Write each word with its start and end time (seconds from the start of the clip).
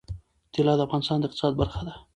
طلا 0.53 0.73
د 0.77 0.81
افغانستان 0.87 1.17
د 1.19 1.23
اقتصاد 1.27 1.53
برخه 1.61 1.81
ده. 1.87 1.93